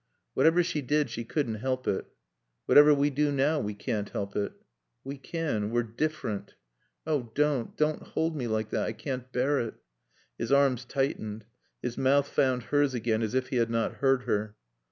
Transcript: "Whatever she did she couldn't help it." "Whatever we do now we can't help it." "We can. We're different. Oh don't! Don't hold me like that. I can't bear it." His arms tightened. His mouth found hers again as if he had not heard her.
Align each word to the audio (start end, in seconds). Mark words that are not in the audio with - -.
"Whatever 0.33 0.63
she 0.63 0.81
did 0.81 1.11
she 1.11 1.23
couldn't 1.23 1.61
help 1.61 1.87
it." 1.87 2.07
"Whatever 2.65 2.91
we 2.91 3.11
do 3.11 3.31
now 3.31 3.59
we 3.59 3.75
can't 3.75 4.09
help 4.09 4.35
it." 4.35 4.51
"We 5.03 5.19
can. 5.19 5.69
We're 5.69 5.83
different. 5.83 6.55
Oh 7.05 7.31
don't! 7.35 7.77
Don't 7.77 8.01
hold 8.01 8.35
me 8.35 8.47
like 8.47 8.71
that. 8.71 8.87
I 8.87 8.93
can't 8.93 9.31
bear 9.31 9.59
it." 9.59 9.75
His 10.39 10.51
arms 10.51 10.85
tightened. 10.85 11.45
His 11.83 11.99
mouth 11.99 12.27
found 12.27 12.63
hers 12.63 12.95
again 12.95 13.21
as 13.21 13.35
if 13.35 13.49
he 13.49 13.57
had 13.57 13.69
not 13.69 13.97
heard 13.97 14.23
her. 14.23 14.55